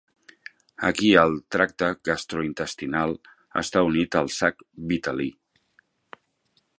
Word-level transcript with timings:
Aquí, 0.87 1.09
el 1.23 1.35
tracte 1.55 1.89
gastrointestinal 2.09 3.13
està 3.63 3.85
unit 3.91 4.17
al 4.23 4.35
sac 4.39 4.65
vitel·lí. 4.93 5.29